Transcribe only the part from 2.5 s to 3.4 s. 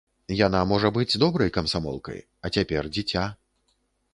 цяпер дзіця.